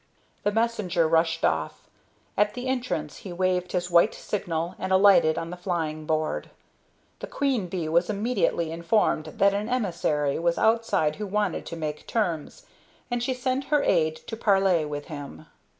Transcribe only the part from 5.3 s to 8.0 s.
on the flying board. The queen bee